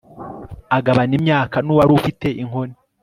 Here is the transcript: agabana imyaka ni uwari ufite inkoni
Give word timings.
agabana 0.77 1.13
imyaka 1.19 1.55
ni 1.61 1.69
uwari 1.73 1.91
ufite 1.99 2.27
inkoni 2.41 2.75